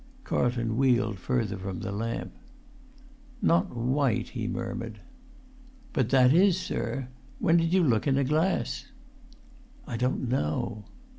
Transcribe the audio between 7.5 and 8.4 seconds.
did you look in a